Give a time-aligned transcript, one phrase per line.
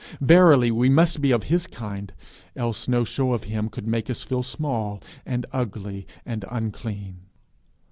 [0.19, 2.11] Verily we must be of his kind,
[2.55, 7.19] else no show of him could make us feel small and ugly and unclean!